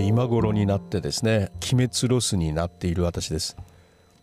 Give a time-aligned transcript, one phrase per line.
[0.00, 3.56] 今頃になってですね鬼滅ロスになっている私です。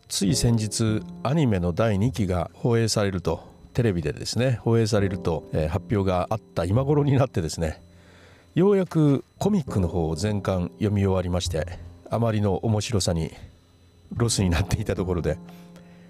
[0.07, 7.83] つい先日アニメの第2期が放映されるとテレビでですね放映されると、えー、発表があった今頃になってですね
[8.55, 11.78] ようやくコミックの方を全巻読み終わりまして
[12.10, 13.31] あまりの面白さに
[14.15, 15.38] ロスになっていたところで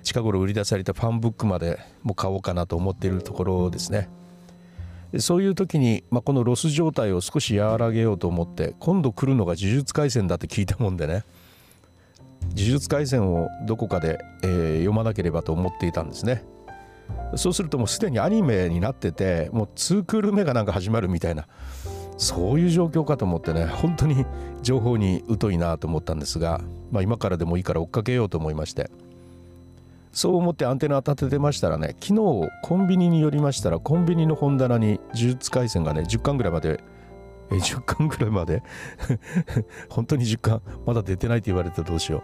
[0.03, 4.09] 近頃売り出されたファンブックまでも買おうかなと思っているところですね。
[5.17, 11.23] そういう時に、まあ、このロス状態を少し和らげようと思って今度来るのが呪術廻戦だって聞いたもんでね。
[12.51, 16.43] 呪術廻戦をどこかで、えー、読まなければと思っていたんですね。
[17.35, 21.47] そうするともうすでにアニメになっててもう2クール目がなんか始まるみたいな
[22.17, 24.25] そういう状況かと思ってね本当に
[24.61, 28.91] 情報に疎いなと思ったんですが、まあ、今からでもいいから追っかけようと思いまして。
[30.11, 36.83] そう思ってアンテナ立ててましたらね昨日コンビニに寄りましたらコンビニの本棚に呪術廻戦がね10巻ぐらいまで
[37.51, 38.63] え10巻ぐらいまで？
[39.89, 40.61] 本当に10巻？
[40.85, 42.23] まだ出てないって言われたどうしよ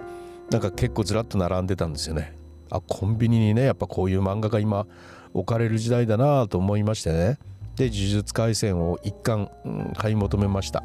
[0.49, 0.51] う。
[0.51, 2.37] なんか結構ずらっと並んでたんですよね。
[2.69, 4.85] あコンビニにねやっぱこういう漫画が今
[5.33, 7.39] 置かれる時代だなと思いましてね。
[7.75, 10.83] で呪術廻戦を一巻、うん、買い求めました。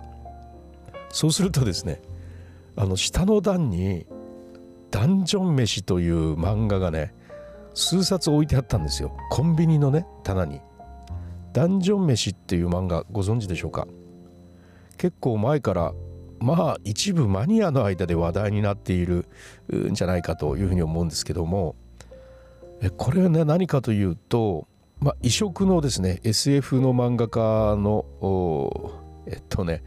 [1.10, 2.00] そうするとですね
[2.76, 4.06] あの下の段に
[4.91, 7.14] ダンジョン飯という漫画がね
[7.74, 9.16] 数冊置いてあったんですよ。
[9.30, 10.60] コンビニのね棚に。
[11.52, 13.86] ダンジョン飯っていう漫画ご存知でしょうか？
[14.97, 15.92] 結構前から
[16.41, 19.27] まあ一部マニアの間で話題になっている
[19.72, 21.77] んじゃないかというふうに思うんですけども。
[22.97, 24.66] これはね何かというと、
[25.00, 28.06] まあ、異色のですね SF の漫画家の
[29.26, 29.82] えっとね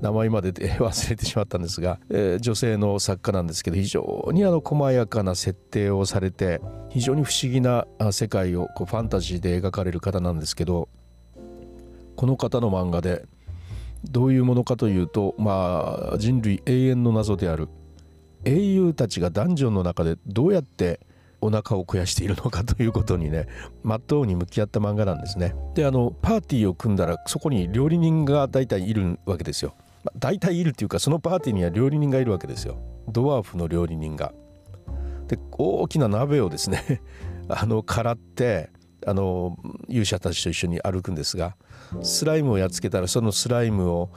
[0.00, 10.88] 名前まで 忘れてしまったんですが、えー、女性の作家なんですけど非常にあの細やかな設定をされて非常に不思議な世界をこうファンタジーで描かれる方なんですけど
[12.16, 13.24] この方の漫画で
[14.04, 17.68] どういうものかというとまあ人類永遠の謎である
[18.44, 21.00] 英雄たちがダンジョンの中でどうやって
[21.40, 23.46] お腹を肥やしているのかということにね
[23.82, 25.54] 真 っ当に向き合った漫画なんですね。
[25.74, 29.74] であのパーティーを組んだらそこに料理人が大体いるわけですよ。
[30.04, 32.78] まあ、大体いるっていうかそのパーティーには料理人がいるわけですよ。
[33.08, 34.32] ドワーフの料理人が。
[35.28, 37.02] で大きな鍋をですね
[37.48, 38.70] あのからって
[39.04, 39.56] あの
[39.88, 41.56] 勇者たちと一緒に歩くんですが
[42.02, 44.10] スライムをやっつけたらそのスライムを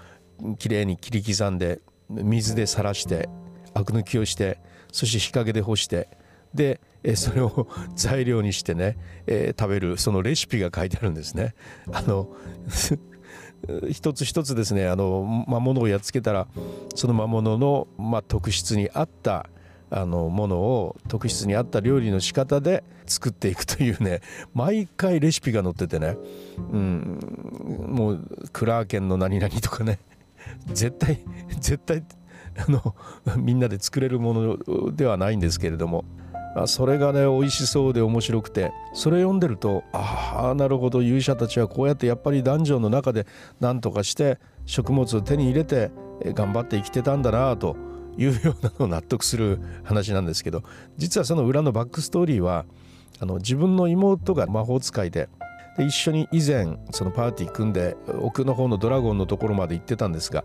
[0.58, 3.30] きれいに切り刻んで水でさらして
[3.74, 4.60] アク抜きをして
[4.92, 6.10] そして日陰で干して
[6.54, 11.54] でえそれを 材料にしてね、え、食べるそのレシピが書いてあるんですね。
[11.92, 12.30] あの
[13.90, 16.48] 一つ一つですねあの魔物をやっつけたら
[16.96, 19.50] その魔物の、まあ、特質に合った
[19.90, 24.22] あのものを特質に合った料理の仕方で作っていくというね
[24.54, 26.16] 毎回レシピが載っててね、
[26.72, 27.20] うん、
[27.90, 30.00] もうクラーケンの何々とかね。
[30.68, 31.20] 絶対
[31.60, 32.04] 絶対
[32.58, 32.96] あの
[33.38, 36.06] みんなで作れるものではないんですけれども。
[36.66, 43.28] それがね美味しそうで面白くてそれ読んでるとああなるほど勇者たちはこうやってやっぱりダンジョンの中で
[43.60, 45.92] 何とかして食物を手に入れて
[46.34, 47.76] 頑張って生きてたんだなと
[48.18, 50.64] いうようなのを納得する 話なんですけど
[50.98, 52.66] 実はその裏のバックストーリーは
[53.20, 55.30] あの自分の妹が魔法使いで
[55.78, 60.44] で一緒に以前そのパーティー組んで奥の方のドラゴンのところまで行ってたんですが、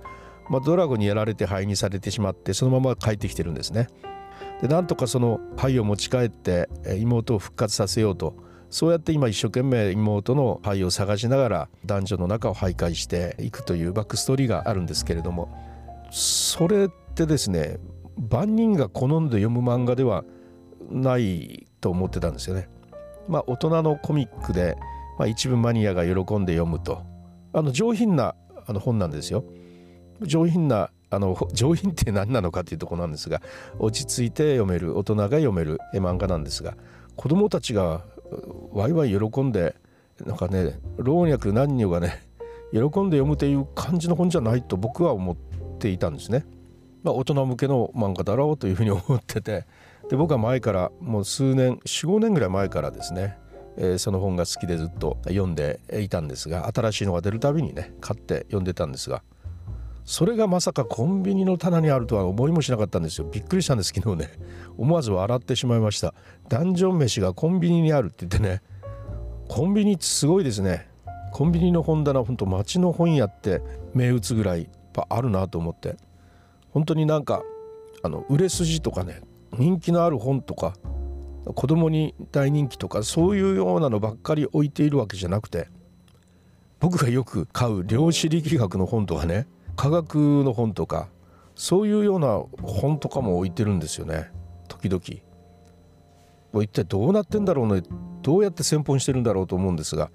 [0.49, 3.89] まあ、ドラゴンにやられて灰にされてしまってそのまま帰ってきてるんですね。
[4.61, 8.37] でなんとかその灰を持ち帰って妹を復活させようと
[8.71, 15.57] そうやって今一生懸命妹の灰を探しながら男女の中を徘徊していくというバックストーリーがあるんですけれども
[16.11, 17.79] それってですね
[18.31, 20.25] 万人が好んで読む漫画では
[20.91, 22.69] ないと思ってたんですよね。
[23.29, 24.77] まあ大人のコミックで、
[25.19, 27.03] まあ、一部マニアが喜んで読むと
[27.53, 28.35] あの上品な
[28.67, 29.45] あの本なんですよ。
[30.23, 33.43] 上品なあの上品って何なのかっていうとこなんですが
[33.79, 36.77] 落ち着いて読める大人が読める漫画なんですが
[37.17, 38.03] 子供たちが
[38.73, 39.77] ワイワイ喜んで
[40.25, 42.23] なんかね老若男女がね
[42.73, 45.37] 喜んで読むという感じの本じゃないと僕は思っ
[45.79, 46.44] ていたんですね。
[47.05, 49.67] まあ、大人向けの漫画だろうというふうに思ってて
[50.09, 53.37] で僕は前からもう数年45年ぐらい前からですね、
[53.77, 59.23] え、その本が好きでずっと読んでいたんですが新しいのが出るたびにね買って読んでたんですが
[60.05, 63.29] それがまさかコンビニの棚にあるとは思いもしなかったんですよ。
[63.31, 64.31] びっくりしたんです昨日ね。
[64.77, 66.15] 思わず笑ってしまいました。
[66.49, 68.62] ダンジョン飯がコンビニにあるって言ってね。
[69.49, 70.89] コンビニってすごいですね。
[71.33, 73.62] コンビニの本棚ほんと街の本屋って
[73.95, 74.69] 銘打つぐらい
[75.09, 75.97] あるなと思って。
[76.71, 77.43] 本当になんか
[78.03, 79.23] あの売れ筋とかね
[79.57, 80.75] 人気のある本とか
[81.55, 85.69] 子供に大人気とかそういうようなのばっかり置いているわけじゃなくて
[86.81, 91.09] 僕がよく買う量子力学の本とかね科学の本とか
[91.55, 94.31] そういうような本とかも置いてるんですよね。
[94.69, 95.03] 時々。
[96.62, 97.82] 一体どうなってんだろうね。
[98.23, 100.11] どうやって先本してるんだろうと思うんですが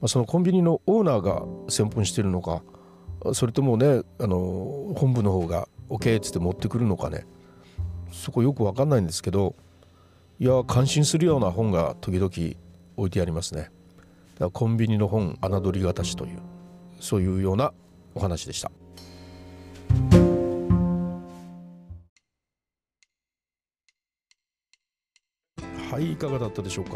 [0.00, 2.62] まそのコンビニのオーナーが先本してるのか
[3.32, 7.26] それともねあの本部の方が OK っつって持ってくるのかね。
[8.12, 9.56] そこよく分かんないんですけど
[10.38, 12.30] いや感心するような本が時々
[12.96, 13.62] 置いてありますね。
[13.62, 16.38] だからコンビニの本侮りがたしという
[17.00, 17.72] そういうような
[18.14, 18.70] お話でした。
[25.94, 26.92] はいいかがだったでしょうか？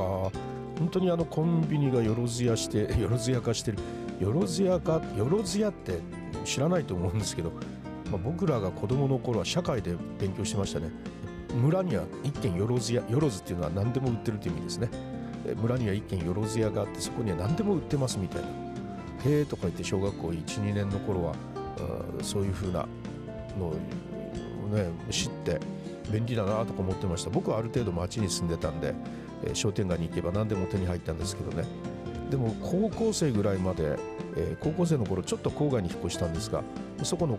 [0.77, 3.79] 本当にあのコンビニがよろずやして よろずや化してる。
[4.19, 6.01] よろずやかよろずやって
[6.45, 7.53] 知らないと思うんですけど、
[8.11, 10.91] まあ、僕らが子供の頃は社会で勉強してましたね。
[11.63, 14.89] 村には一軒よろずやよろずっていうのは何でも売ってるという意味ですね。
[15.63, 18.49] 村には一軒よろず屋があってそこには何でも売ってますみたいな
[19.25, 21.35] 「へえ」とか言って小学校12年の頃は
[22.23, 22.89] そういう風な
[23.61, 23.75] のを
[24.75, 25.61] ね知って
[26.11, 27.31] 便利だなとか思ってました。
[27.31, 28.95] 僕はある程度町に住んでたんで、
[29.45, 31.67] えー、商店街に行けば何でも手に入ったんですけどね。
[32.31, 33.99] でも高校生ぐらいまで、
[34.37, 36.63] えー、高校生の頃ちょっと郊外に引っ越したんですが
[37.03, 37.39] そこの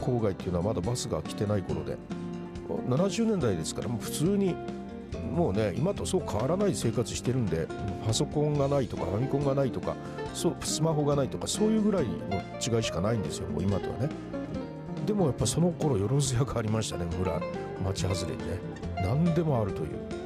[0.00, 1.96] 郊外っていうのはまだバスが来てない頃で
[2.68, 4.54] 70年代ですからもう普通に
[5.32, 7.66] もうね今とそう変わらない生活してるんで
[8.04, 9.96] パソコンがないとかファミコンがないとか
[10.34, 14.08] そうスマホがないとかそういうぐらいの違いしかないんですよもう今とはね。
[15.06, 17.40] でもやっぱその頃よろずやがありましたね村。
[17.84, 18.58] 町外れにね。
[18.96, 20.20] 何でもあるという。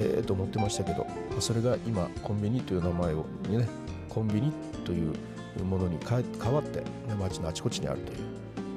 [0.00, 1.06] へえと思ってましたけど
[1.38, 3.68] それが今コンビニという名前をね
[4.08, 4.52] コンビニ
[4.84, 5.14] という
[5.64, 6.86] ものに変わって、ね、
[7.18, 8.18] 街のあちこちにあるという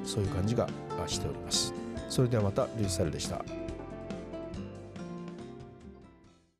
[0.04, 0.68] そういう感じが
[1.06, 1.74] しております。
[2.08, 3.44] それではまたルイサルでした。